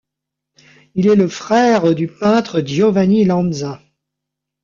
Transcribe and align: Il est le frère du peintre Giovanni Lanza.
Il 0.95 1.07
est 1.07 1.15
le 1.15 1.27
frère 1.27 1.93
du 1.93 2.07
peintre 2.07 2.59
Giovanni 2.61 3.23
Lanza. 3.23 3.83